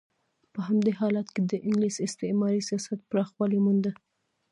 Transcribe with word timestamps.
په 0.53 0.59
همدې 0.67 0.91
حالت 0.99 1.27
کې 1.35 1.41
د 1.51 1.53
انګلیس 1.67 1.95
استعماري 2.07 2.61
سیاست 2.69 2.99
پراخوالی 3.11 3.59
مونده. 3.65 3.91